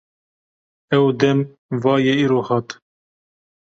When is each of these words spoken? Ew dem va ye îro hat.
Ew 0.97 1.05
dem 1.19 1.39
va 1.81 1.93
ye 2.05 2.13
îro 2.23 2.39
hat. 2.47 2.69